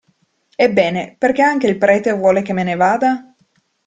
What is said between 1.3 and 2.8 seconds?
anche il prete vuole che me ne